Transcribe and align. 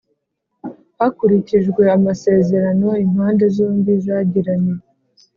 hakurikijwe 0.97 1.83
amasezerano 1.97 2.89
impande 3.05 3.45
zombi 3.55 3.93
zagiranye. 4.05 4.73